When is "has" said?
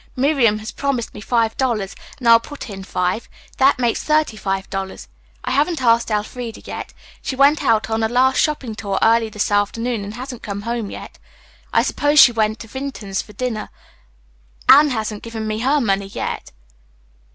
0.57-0.71